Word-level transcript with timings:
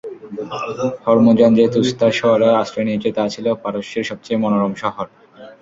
Hormuzan 1.05 1.51
যে 1.57 1.65
তুসতার 1.73 2.13
শহরে 2.19 2.47
আশ্রয় 2.61 2.85
নিয়েছে, 2.87 3.09
তা 3.17 3.23
ছিল 3.33 3.45
পারস্যের 3.63 4.07
সবচেয়ে 4.09 4.41
মনোেরম 4.43 4.73
শহর। 4.83 5.05